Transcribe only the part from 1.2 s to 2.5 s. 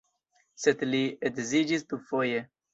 edziĝis dufoje.